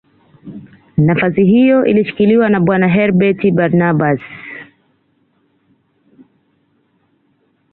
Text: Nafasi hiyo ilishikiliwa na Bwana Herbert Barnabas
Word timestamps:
Nafasi 0.97 1.43
hiyo 1.45 1.85
ilishikiliwa 1.85 2.49
na 2.49 2.59
Bwana 2.59 2.87
Herbert 2.87 3.51
Barnabas 3.51 4.19